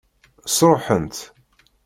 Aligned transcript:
Sṛuḥent. 0.55 1.17